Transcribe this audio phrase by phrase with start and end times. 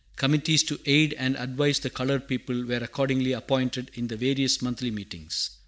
[0.15, 4.89] Committees to aid and advise the colored people were accordingly appointed in the various Monthly
[4.89, 5.51] Meetings.